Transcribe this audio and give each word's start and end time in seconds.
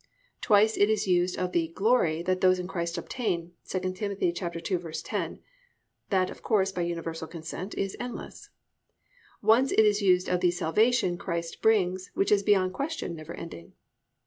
Twice 0.41 0.77
it 0.77 0.89
is 0.89 1.05
used 1.05 1.37
of 1.37 1.51
the 1.51 1.67
"glory" 1.67 2.23
that 2.23 2.41
those 2.41 2.57
in 2.57 2.67
Christ 2.67 2.97
obtain 2.97 3.53
(II 3.71 3.81
Tim. 3.93 4.15
2:10). 4.15 5.39
That, 6.09 6.31
of 6.31 6.41
course, 6.41 6.71
by 6.71 6.81
universal 6.81 7.27
consent 7.27 7.75
is 7.77 7.95
endless. 7.99 8.49
Once 9.43 9.71
it 9.71 9.85
is 9.85 10.01
used 10.01 10.27
of 10.27 10.39
the 10.39 10.49
"salvation" 10.49 11.19
Christ 11.19 11.61
brings, 11.61 12.09
which 12.15 12.31
is 12.31 12.41
beyond 12.41 12.73
question 12.73 13.15
never 13.15 13.35
ending. 13.35 13.73